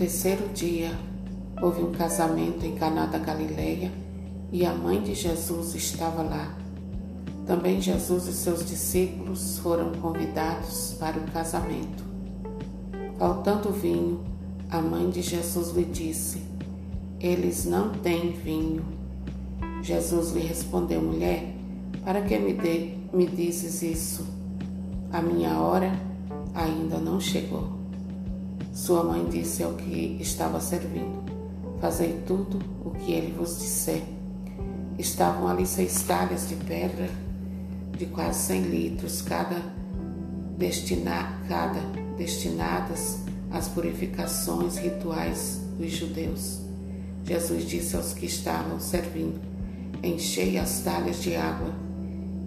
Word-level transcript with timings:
terceiro 0.00 0.48
dia, 0.54 0.98
houve 1.60 1.82
um 1.82 1.92
casamento 1.92 2.64
em 2.64 2.74
Caná 2.74 3.04
da 3.04 3.18
Galileia 3.18 3.92
e 4.50 4.64
a 4.64 4.72
mãe 4.72 4.98
de 5.02 5.14
Jesus 5.14 5.74
estava 5.74 6.22
lá. 6.22 6.56
Também 7.46 7.82
Jesus 7.82 8.26
e 8.26 8.32
seus 8.32 8.64
discípulos 8.64 9.58
foram 9.58 9.92
convidados 9.92 10.96
para 10.98 11.18
o 11.18 11.30
casamento. 11.30 12.02
Faltando 13.18 13.70
vinho, 13.70 14.24
a 14.70 14.80
mãe 14.80 15.10
de 15.10 15.20
Jesus 15.20 15.76
lhe 15.76 15.84
disse: 15.84 16.40
Eles 17.20 17.66
não 17.66 17.90
têm 17.90 18.32
vinho. 18.32 18.82
Jesus 19.82 20.32
lhe 20.32 20.40
respondeu: 20.40 21.02
Mulher, 21.02 21.54
para 22.02 22.22
que 22.22 22.38
me, 22.38 22.54
me 23.12 23.26
dizes 23.26 23.82
isso? 23.82 24.26
A 25.12 25.20
minha 25.20 25.60
hora 25.60 25.92
ainda 26.54 26.96
não 26.96 27.20
chegou. 27.20 27.79
Sua 28.72 29.02
mãe 29.02 29.24
disse 29.28 29.62
ao 29.62 29.74
que 29.74 30.18
estava 30.20 30.60
servindo: 30.60 31.24
Fazei 31.80 32.22
tudo 32.26 32.58
o 32.84 32.90
que 32.90 33.12
ele 33.12 33.32
vos 33.32 33.58
disser. 33.58 34.02
Estavam 34.98 35.48
ali 35.48 35.66
seis 35.66 36.02
talhas 36.02 36.48
de 36.48 36.54
pedra 36.54 37.08
de 37.96 38.06
quase 38.06 38.46
cem 38.46 38.62
litros, 38.62 39.20
cada, 39.20 39.56
destina, 40.56 41.38
cada 41.48 41.80
destinadas 42.16 43.18
às 43.50 43.68
purificações 43.68 44.78
rituais 44.78 45.60
dos 45.78 45.90
judeus. 45.90 46.60
Jesus 47.24 47.68
disse 47.68 47.96
aos 47.96 48.12
que 48.12 48.26
estavam 48.26 48.78
servindo: 48.78 49.40
Enchei 50.02 50.58
as 50.58 50.80
talhas 50.80 51.22
de 51.22 51.34
água. 51.34 51.70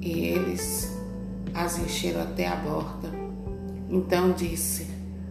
E 0.01 0.25
eles 0.25 0.91
as 1.53 1.77
encheram 1.77 2.21
até 2.21 2.47
a 2.47 2.55
borda. 2.55 3.09
Então 3.89 4.31
disse: 4.31 4.87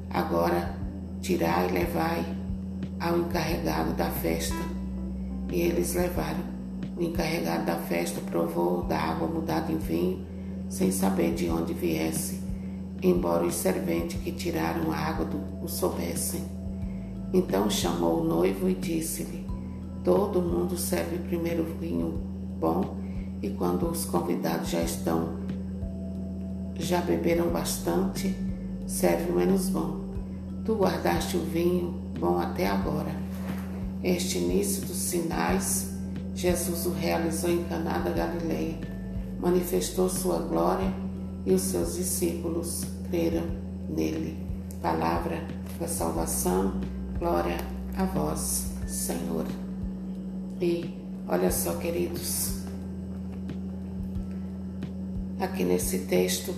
Agora 0.09 0.82
tirai 1.23 1.69
e 1.69 1.73
levai 1.73 2.25
ao 2.99 3.17
encarregado 3.19 3.93
da 3.93 4.11
festa. 4.11 4.57
E 5.51 5.61
eles 5.61 5.95
levaram. 5.95 6.53
O 6.97 7.03
encarregado 7.03 7.65
da 7.65 7.77
festa 7.77 8.21
provou 8.21 8.83
da 8.83 8.99
água 8.99 9.29
mudada 9.29 9.73
em 9.73 9.79
vinho, 9.79 10.27
sem 10.69 10.91
saber 10.91 11.33
de 11.35 11.49
onde 11.49 11.73
viesse, 11.73 12.41
embora 13.03 13.47
os 13.47 13.55
serventes 13.55 14.21
que 14.21 14.33
tiraram 14.33 14.91
a 14.91 14.97
água 14.97 15.25
do, 15.25 15.65
o 15.65 15.69
soubessem. 15.69 16.43
Então 17.33 17.71
chamou 17.71 18.21
o 18.21 18.25
noivo 18.25 18.69
e 18.69 18.75
disse-lhe: 18.75 19.47
Todo 20.05 20.43
mundo 20.43 20.77
serve 20.77 21.19
primeiro 21.19 21.65
vinho 21.81 22.21
bom, 22.59 22.97
e 23.41 23.51
quando 23.51 23.89
os 23.89 24.05
convidados 24.05 24.71
já 24.71 24.83
estão, 24.83 25.41
já 26.75 27.01
beberam 27.01 27.49
bastante, 27.49 28.35
serve 28.87 29.31
o 29.31 29.37
menos 29.37 29.69
bom. 29.69 30.02
Tu 30.65 30.75
guardaste 30.75 31.37
o 31.37 31.41
vinho 31.41 31.91
bom 32.19 32.39
até 32.39 32.69
agora. 32.69 33.11
Este 34.03 34.39
início 34.39 34.87
dos 34.87 34.97
sinais 34.97 35.93
Jesus 36.35 36.87
o 36.87 36.91
realizou 36.91 37.51
em 37.51 37.63
Caná 37.65 37.99
da 37.99 38.11
Galileia, 38.11 38.79
manifestou 39.41 40.09
sua 40.09 40.39
glória 40.39 40.93
e 41.45 41.53
os 41.53 41.61
seus 41.61 41.95
discípulos 41.97 42.85
creram 43.11 43.45
nele. 43.89 44.37
Palavra 44.81 45.47
da 45.79 45.87
salvação, 45.87 46.81
glória 47.19 47.57
a 47.97 48.05
vós, 48.05 48.73
Senhor. 48.87 49.47
E 50.61 50.95
olha 51.29 51.51
só, 51.51 51.75
queridos, 51.75 52.63
aqui 55.39 55.65
nesse 55.65 55.99
texto 56.01 56.55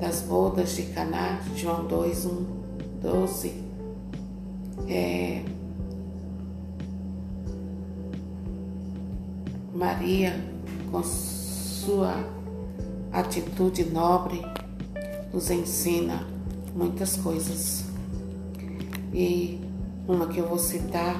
das 0.00 0.22
bodas 0.22 0.74
de 0.74 0.82
Caná, 0.84 1.40
João 1.54 1.86
2, 1.86 2.26
1, 2.26 2.55
12, 3.06 3.52
é, 4.88 5.44
Maria, 9.72 10.34
com 10.90 11.00
sua 11.04 12.16
atitude 13.12 13.84
nobre, 13.84 14.42
nos 15.32 15.50
ensina 15.50 16.26
muitas 16.74 17.16
coisas. 17.16 17.84
E 19.14 19.60
uma 20.08 20.26
que 20.26 20.38
eu 20.38 20.48
vou 20.48 20.58
citar 20.58 21.16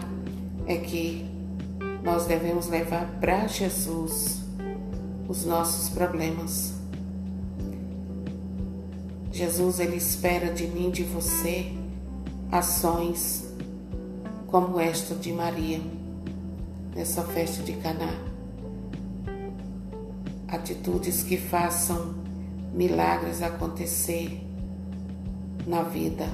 é 0.67 0.79
que 0.79 1.25
nós 2.03 2.27
devemos 2.27 2.67
levar 2.67 3.07
para 3.21 3.47
Jesus 3.47 4.41
os 5.29 5.45
nossos 5.45 5.89
problemas. 5.91 6.76
Jesus 9.37 9.81
ele 9.81 9.97
espera 9.97 10.53
de 10.53 10.67
mim, 10.67 10.91
de 10.91 11.03
você, 11.03 11.73
ações 12.51 13.45
como 14.47 14.81
esta 14.81 15.15
de 15.15 15.33
Maria 15.33 15.81
nessa 16.95 17.23
festa 17.23 17.63
de 17.63 17.75
Caná 17.75 18.37
atitudes 20.49 21.23
que 21.23 21.37
façam 21.37 22.15
milagres 22.73 23.43
acontecer 23.43 24.41
na 25.67 25.83
vida 25.83 26.27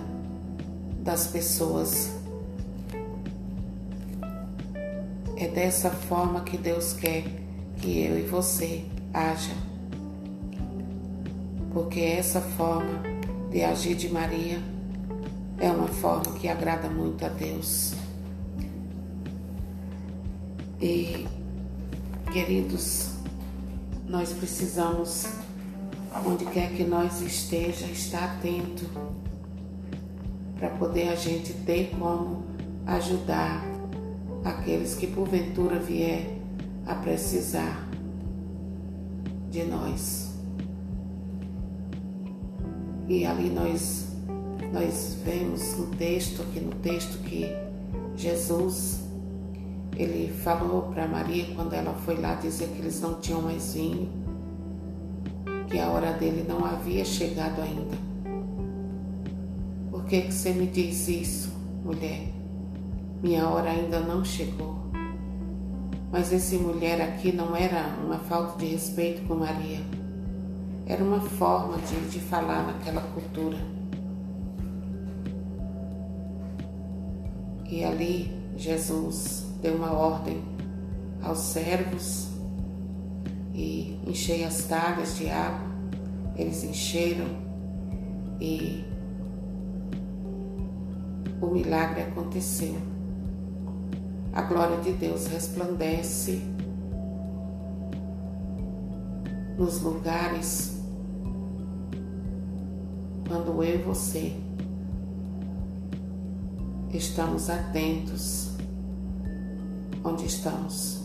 das 0.98 1.26
pessoas. 1.26 2.12
É 5.36 5.48
dessa 5.48 5.90
forma 5.90 6.42
que 6.42 6.56
Deus 6.56 6.92
quer 6.92 7.24
que 7.78 8.04
eu 8.04 8.18
e 8.18 8.22
você 8.22 8.84
haja. 9.12 9.71
Porque 11.72 12.00
essa 12.00 12.40
forma 12.40 13.02
de 13.50 13.62
agir 13.62 13.94
de 13.94 14.08
Maria 14.08 14.58
é 15.58 15.70
uma 15.70 15.88
forma 15.88 16.32
que 16.38 16.48
agrada 16.48 16.88
muito 16.88 17.24
a 17.24 17.28
Deus. 17.28 17.94
E, 20.80 21.26
queridos, 22.32 23.10
nós 24.08 24.32
precisamos, 24.32 25.26
onde 26.26 26.44
quer 26.46 26.72
que 26.74 26.82
nós 26.82 27.20
esteja, 27.20 27.86
estar 27.86 28.24
atento 28.24 28.84
para 30.58 30.68
poder 30.70 31.08
a 31.08 31.14
gente 31.14 31.52
ter 31.52 31.90
como 31.98 32.44
ajudar 32.86 33.64
aqueles 34.44 34.94
que 34.94 35.06
porventura 35.06 35.78
vier 35.78 36.38
a 36.86 36.96
precisar 36.96 37.88
de 39.50 39.62
nós. 39.64 40.31
E 43.08 43.26
ali 43.26 43.50
nós 43.50 44.12
nós 44.72 45.18
vemos 45.22 45.76
no 45.76 45.86
texto, 45.96 46.40
aqui 46.42 46.60
no 46.60 46.72
texto 46.76 47.18
que 47.22 47.54
Jesus 48.16 49.02
ele 49.96 50.32
falou 50.32 50.82
para 50.84 51.06
Maria 51.06 51.54
quando 51.54 51.74
ela 51.74 51.92
foi 51.92 52.16
lá 52.16 52.34
dizer 52.34 52.68
que 52.68 52.78
eles 52.78 53.00
não 53.00 53.20
tinham 53.20 53.42
mais 53.42 53.74
vinho, 53.74 54.10
que 55.68 55.78
a 55.78 55.90
hora 55.90 56.12
dele 56.12 56.44
não 56.48 56.64
havia 56.64 57.04
chegado 57.04 57.60
ainda. 57.60 57.96
Por 59.90 60.04
que, 60.06 60.22
que 60.22 60.32
você 60.32 60.52
me 60.52 60.66
diz 60.66 61.06
isso, 61.08 61.52
mulher? 61.84 62.28
Minha 63.22 63.48
hora 63.48 63.70
ainda 63.70 64.00
não 64.00 64.24
chegou. 64.24 64.76
Mas 66.10 66.32
esse 66.32 66.56
mulher 66.56 67.00
aqui 67.00 67.32
não 67.32 67.54
era 67.54 67.94
uma 68.04 68.18
falta 68.18 68.58
de 68.58 68.66
respeito 68.66 69.26
com 69.26 69.34
Maria. 69.34 69.80
Era 70.86 71.02
uma 71.02 71.20
forma 71.20 71.78
de, 71.78 72.10
de 72.10 72.20
falar 72.20 72.66
naquela 72.66 73.00
cultura. 73.00 73.58
E 77.68 77.84
ali 77.84 78.30
Jesus 78.56 79.46
deu 79.62 79.76
uma 79.76 79.92
ordem 79.92 80.42
aos 81.22 81.38
servos 81.38 82.28
e 83.54 83.98
enchei 84.06 84.44
as 84.44 84.64
talhas 84.64 85.16
de 85.16 85.30
água. 85.30 85.70
Eles 86.36 86.64
encheram 86.64 87.28
e 88.40 88.84
o 91.40 91.46
milagre 91.46 92.02
aconteceu. 92.02 92.76
A 94.32 94.42
glória 94.42 94.78
de 94.78 94.92
Deus 94.92 95.26
resplandece 95.26 96.42
nos 99.58 99.80
lugares 99.80 100.81
quando 103.32 103.64
eu 103.64 103.76
e 103.76 103.82
você 103.82 104.36
estamos 106.92 107.48
atentos 107.48 108.50
onde 110.04 110.26
estamos. 110.26 111.00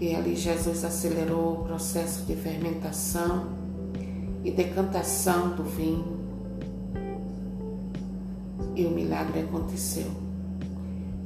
E 0.00 0.14
ali 0.14 0.36
Jesus 0.36 0.84
acelerou 0.84 1.54
o 1.54 1.64
processo 1.64 2.24
de 2.26 2.36
fermentação 2.36 3.48
e 4.44 4.52
decantação 4.52 5.56
do 5.56 5.64
vinho. 5.64 6.20
E 8.76 8.86
o 8.86 8.90
milagre 8.90 9.40
aconteceu. 9.40 10.10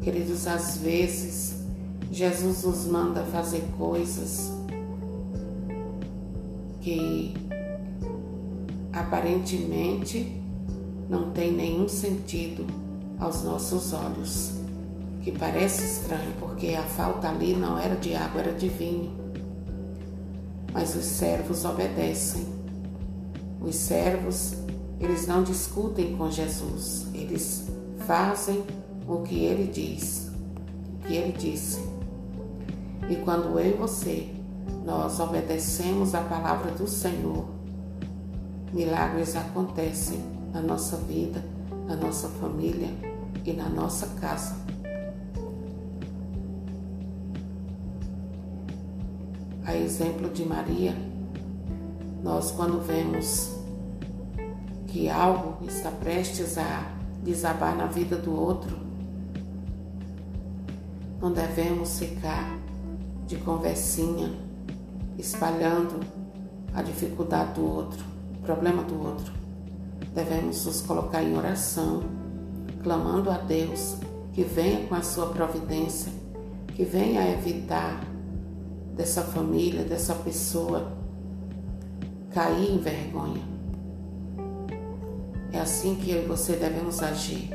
Queridos, 0.01 0.47
às 0.47 0.79
vezes 0.79 1.63
Jesus 2.11 2.65
nos 2.65 2.87
manda 2.87 3.23
fazer 3.25 3.63
coisas 3.77 4.51
que 6.81 7.35
aparentemente 8.99 10.41
não 11.09 11.31
tem 11.31 11.53
nenhum 11.53 11.89
sentido 11.89 12.67
aos 13.19 13.43
nossos 13.43 13.93
olhos, 13.93 14.53
que 15.23 15.33
parece 15.33 15.85
estranho 15.85 16.33
porque 16.39 16.75
a 16.75 16.83
falta 16.83 17.29
ali 17.29 17.55
não 17.55 17.79
era 17.79 17.97
de 17.97 18.15
água, 18.15 18.43
era 18.43 18.53
de 18.53 18.69
vinho. 18.69 19.17
Mas 20.73 20.95
os 20.95 21.05
servos 21.05 21.65
obedecem. 21.65 22.47
Os 23.61 23.75
servos, 23.75 24.55
eles 25.01 25.27
não 25.27 25.43
discutem 25.43 26.17
com 26.17 26.31
Jesus, 26.31 27.07
eles 27.13 27.67
fazem 28.07 28.63
o 29.07 29.23
que 29.23 29.45
ele 29.45 29.67
diz, 29.67 30.31
o 30.95 31.07
que 31.07 31.15
ele 31.15 31.33
disse. 31.33 31.81
E 33.09 33.17
quando 33.17 33.59
eu 33.59 33.71
e 33.71 33.73
você 33.73 34.29
nós 34.85 35.19
obedecemos 35.19 36.15
a 36.15 36.21
palavra 36.21 36.71
do 36.71 36.87
Senhor, 36.87 37.58
milagres 38.73 39.37
acontecem 39.37 40.21
na 40.53 40.61
nossa 40.61 40.97
vida, 40.97 41.45
na 41.87 41.97
nossa 41.97 42.29
família 42.29 42.89
e 43.45 43.53
na 43.53 43.69
nossa 43.69 44.07
casa. 44.21 44.57
A 49.65 49.77
exemplo 49.77 50.31
de 50.31 50.45
Maria, 50.45 50.95
nós 52.23 52.51
quando 52.51 52.81
vemos 52.81 53.55
que 54.87 55.09
algo 55.09 55.65
está 55.67 55.91
prestes 55.91 56.57
a 56.57 56.91
desabar 57.23 57.77
na 57.77 57.87
vida 57.87 58.17
do 58.17 58.35
outro, 58.35 58.79
não 61.21 61.33
devemos 61.33 61.99
ficar 61.99 62.59
de 63.27 63.37
conversinha, 63.37 64.33
espalhando 65.19 66.01
a 66.73 66.83
dificuldade 66.83 67.55
do 67.55 67.67
outro, 67.67 68.18
problema 68.49 68.83
do 68.83 69.07
outro. 69.07 69.31
Devemos 70.15 70.65
nos 70.65 70.81
colocar 70.81 71.23
em 71.23 71.37
oração, 71.37 72.03
clamando 72.83 73.31
a 73.31 73.37
Deus 73.37 73.97
que 74.33 74.43
venha 74.43 74.87
com 74.87 74.95
a 74.95 75.03
sua 75.03 75.27
providência, 75.27 76.11
que 76.75 76.83
venha 76.83 77.31
evitar 77.31 78.03
dessa 78.97 79.21
família, 79.21 79.85
dessa 79.85 80.15
pessoa 80.15 80.97
cair 82.33 82.73
em 82.73 82.79
vergonha. 82.79 83.43
É 85.53 85.61
assim 85.61 85.97
que 85.97 86.11
eu 86.11 86.23
e 86.23 86.27
você 86.27 86.57
devemos 86.57 87.03
agir. 87.03 87.51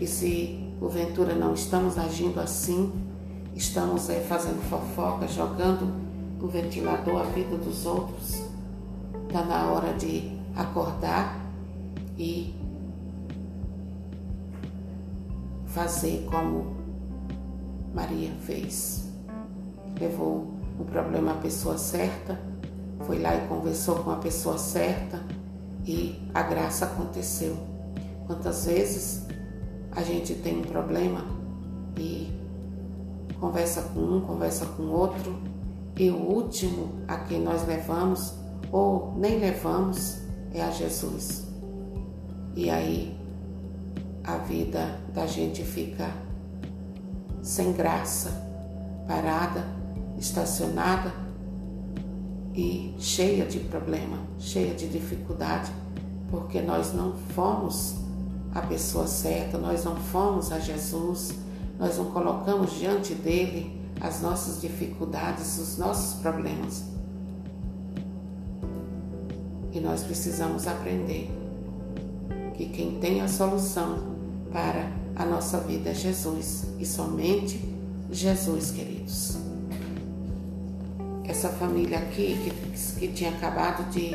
E 0.00 0.06
se 0.06 0.72
porventura 0.80 1.34
não 1.34 1.52
estamos 1.52 1.98
agindo 1.98 2.40
assim, 2.40 2.90
estamos 3.54 4.08
é, 4.08 4.20
fazendo 4.20 4.62
fofoca, 4.70 5.28
jogando 5.28 5.86
no 6.40 6.48
ventilador 6.48 7.20
a 7.20 7.24
vida 7.24 7.58
dos 7.58 7.84
outros, 7.84 8.55
está 9.36 9.44
na 9.44 9.70
hora 9.70 9.92
de 9.92 10.32
acordar 10.56 11.38
e 12.16 12.54
fazer 15.66 16.26
como 16.30 16.74
Maria 17.94 18.30
fez. 18.46 19.12
Levou 20.00 20.54
o 20.78 20.84
problema 20.86 21.32
à 21.32 21.34
pessoa 21.34 21.76
certa, 21.76 22.40
foi 23.00 23.18
lá 23.18 23.36
e 23.36 23.46
conversou 23.46 23.96
com 23.96 24.10
a 24.10 24.16
pessoa 24.16 24.56
certa 24.56 25.22
e 25.84 26.18
a 26.32 26.42
graça 26.42 26.86
aconteceu. 26.86 27.58
Quantas 28.26 28.64
vezes 28.64 29.26
a 29.92 30.02
gente 30.02 30.34
tem 30.36 30.60
um 30.60 30.62
problema 30.62 31.22
e 31.98 32.32
conversa 33.38 33.82
com 33.82 34.00
um, 34.00 34.20
conversa 34.22 34.64
com 34.64 34.84
outro, 34.84 35.36
e 35.98 36.08
o 36.10 36.16
último 36.16 37.02
a 37.06 37.18
quem 37.18 37.42
nós 37.42 37.66
levamos, 37.66 38.45
ou 38.72 39.14
nem 39.16 39.38
levamos, 39.38 40.18
é 40.52 40.62
a 40.62 40.70
Jesus. 40.70 41.46
E 42.54 42.70
aí 42.70 43.18
a 44.24 44.38
vida 44.38 44.98
da 45.14 45.26
gente 45.26 45.62
fica 45.62 46.10
sem 47.42 47.72
graça, 47.72 48.30
parada, 49.06 49.64
estacionada 50.18 51.12
e 52.54 52.94
cheia 52.98 53.46
de 53.46 53.60
problema, 53.60 54.18
cheia 54.38 54.74
de 54.74 54.88
dificuldade, 54.88 55.70
porque 56.30 56.60
nós 56.60 56.92
não 56.92 57.12
fomos 57.34 57.96
a 58.54 58.62
pessoa 58.62 59.06
certa, 59.06 59.58
nós 59.58 59.84
não 59.84 59.94
fomos 59.96 60.50
a 60.50 60.58
Jesus, 60.58 61.34
nós 61.78 61.98
não 61.98 62.06
colocamos 62.06 62.72
diante 62.72 63.14
dele 63.14 63.80
as 64.00 64.22
nossas 64.22 64.60
dificuldades, 64.60 65.58
os 65.58 65.78
nossos 65.78 66.20
problemas. 66.20 66.84
E 69.76 69.80
nós 69.80 70.02
precisamos 70.02 70.66
aprender 70.66 71.30
que 72.54 72.64
quem 72.70 72.98
tem 72.98 73.20
a 73.20 73.28
solução 73.28 74.16
para 74.50 74.90
a 75.14 75.26
nossa 75.26 75.60
vida 75.60 75.90
é 75.90 75.94
Jesus 75.94 76.64
e 76.78 76.86
somente 76.86 77.60
Jesus, 78.10 78.70
queridos. 78.70 79.36
Essa 81.24 81.50
família 81.50 81.98
aqui 81.98 82.38
que, 82.42 82.98
que 82.98 83.08
tinha 83.08 83.28
acabado 83.28 83.90
de, 83.90 84.12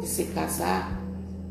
de 0.00 0.08
se 0.08 0.24
casar 0.24 0.98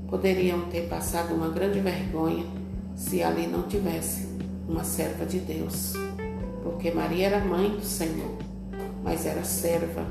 poderiam 0.10 0.62
ter 0.72 0.90
passado 0.90 1.36
uma 1.36 1.50
grande 1.50 1.80
vergonha 1.80 2.48
se 2.96 3.22
ali 3.22 3.46
não 3.46 3.68
tivesse 3.68 4.30
uma 4.68 4.84
serva 4.84 5.28
de 5.28 5.38
Deus, 5.38 5.94
porque 6.64 6.90
Maria 6.90 7.28
era 7.28 7.46
mãe 7.46 7.70
do 7.70 7.86
Senhor, 7.86 8.36
mas 9.04 9.28
era 9.28 9.44
serva, 9.44 10.08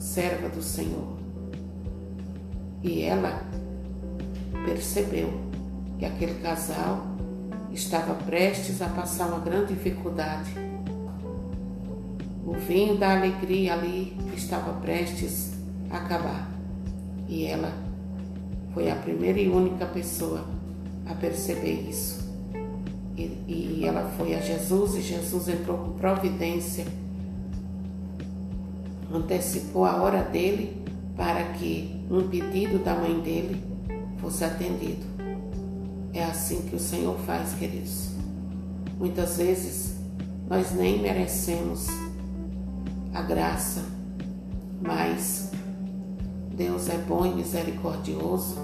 serva 0.00 0.48
do 0.48 0.60
Senhor. 0.60 1.25
E 2.86 3.02
ela 3.02 3.42
percebeu 4.64 5.28
que 5.98 6.04
aquele 6.04 6.34
casal 6.34 7.04
estava 7.72 8.14
prestes 8.14 8.80
a 8.80 8.86
passar 8.86 9.26
uma 9.26 9.40
grande 9.40 9.74
dificuldade. 9.74 10.52
O 12.46 12.52
vinho 12.52 12.96
da 12.96 13.16
alegria 13.16 13.74
ali 13.74 14.16
estava 14.36 14.72
prestes 14.74 15.54
a 15.90 15.96
acabar. 15.96 16.48
E 17.28 17.44
ela 17.44 17.72
foi 18.72 18.88
a 18.88 18.94
primeira 18.94 19.40
e 19.40 19.48
única 19.48 19.84
pessoa 19.86 20.46
a 21.06 21.14
perceber 21.14 21.88
isso. 21.88 22.24
E, 23.16 23.22
e 23.48 23.84
ela 23.84 24.08
foi 24.16 24.32
a 24.36 24.40
Jesus 24.40 24.94
e 24.94 25.00
Jesus 25.00 25.48
entrou 25.48 25.78
com 25.78 25.92
providência, 25.94 26.84
antecipou 29.12 29.84
a 29.84 30.00
hora 30.00 30.22
dele 30.22 30.85
para 31.16 31.42
que 31.54 32.04
um 32.10 32.28
pedido 32.28 32.78
da 32.78 32.94
mãe 32.94 33.18
dele 33.20 33.62
fosse 34.18 34.44
atendido. 34.44 35.04
É 36.12 36.24
assim 36.24 36.62
que 36.62 36.76
o 36.76 36.78
Senhor 36.80 37.16
faz, 37.20 37.54
queridos. 37.54 38.10
Muitas 38.98 39.36
vezes 39.36 39.96
nós 40.48 40.72
nem 40.72 41.00
merecemos 41.00 41.86
a 43.12 43.22
graça, 43.22 43.84
mas 44.80 45.50
Deus 46.54 46.88
é 46.88 46.98
bom 46.98 47.26
e 47.26 47.34
misericordioso 47.34 48.56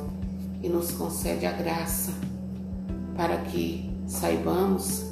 e 0.63 0.69
nos 0.69 0.93
concede 0.93 1.45
a 1.45 1.53
graça 1.53 2.13
para 3.17 3.37
que 3.39 3.91
saibamos 4.07 5.05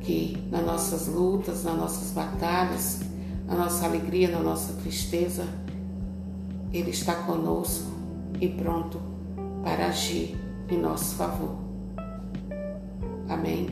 que 0.00 0.36
nas 0.50 0.64
nossas 0.64 1.06
lutas, 1.06 1.64
nas 1.64 1.76
nossas 1.76 2.10
batalhas, 2.10 3.00
na 3.46 3.54
nossa 3.54 3.86
alegria, 3.86 4.30
na 4.30 4.40
nossa 4.40 4.74
tristeza, 4.74 5.46
Ele 6.74 6.90
está 6.90 7.14
conosco 7.14 7.90
e 8.38 8.48
pronto 8.48 9.00
para 9.62 9.86
agir 9.86 10.36
em 10.68 10.78
nosso 10.78 11.14
favor. 11.14 11.56
Amém. 13.28 13.68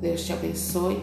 Deus 0.00 0.24
te 0.24 0.34
abençoe. 0.34 1.02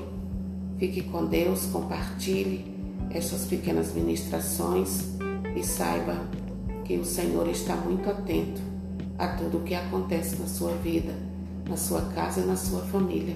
Fique 0.78 1.02
com 1.04 1.26
Deus, 1.26 1.66
compartilhe 1.66 2.78
essas 3.10 3.46
pequenas 3.46 3.94
ministrações 3.94 5.18
e 5.56 5.64
saiba 5.64 6.16
que 6.86 6.98
o 6.98 7.06
Senhor 7.06 7.48
está 7.50 7.76
muito 7.76 8.08
atento 8.08 8.62
a 9.18 9.30
tudo 9.30 9.58
o 9.58 9.64
que 9.64 9.74
acontece 9.74 10.36
na 10.36 10.46
sua 10.46 10.74
vida 10.74 11.30
na 11.70 11.78
sua 11.78 12.02
casa 12.14 12.42
e 12.42 12.46
na 12.46 12.56
sua 12.56 12.82
família. 12.82 13.36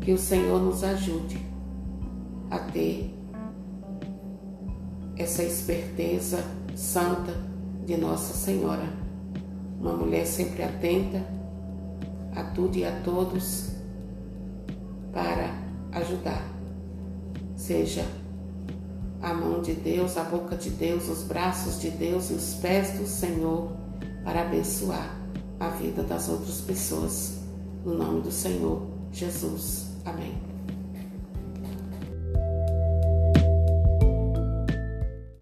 Que 0.00 0.12
o 0.12 0.18
Senhor 0.18 0.60
nos 0.60 0.82
ajude 0.82 1.38
a 2.50 2.58
ter 2.58 3.14
essa 5.16 5.44
esperteza 5.44 6.44
santa 6.74 7.34
de 7.84 7.96
Nossa 7.96 8.34
Senhora, 8.34 8.88
uma 9.80 9.92
mulher 9.92 10.26
sempre 10.26 10.62
atenta 10.62 11.24
a 12.34 12.42
tudo 12.44 12.76
e 12.76 12.84
a 12.84 13.00
todos 13.00 13.70
para 15.12 15.52
ajudar. 15.92 16.42
Seja 17.56 18.04
a 19.20 19.34
mão 19.34 19.60
de 19.60 19.74
Deus, 19.74 20.16
a 20.16 20.24
boca 20.24 20.56
de 20.56 20.70
Deus, 20.70 21.08
os 21.08 21.22
braços 21.22 21.80
de 21.80 21.90
Deus 21.90 22.30
e 22.30 22.34
os 22.34 22.54
pés 22.54 22.98
do 22.98 23.06
Senhor 23.06 23.72
para 24.24 24.42
abençoar 24.42 25.18
a 25.58 25.68
vida 25.70 26.02
das 26.02 26.28
outras 26.28 26.60
pessoas. 26.60 27.38
No 27.84 27.94
nome 27.94 28.20
do 28.20 28.30
Senhor 28.30 28.86
Jesus. 29.12 29.88
Amém. 30.04 30.47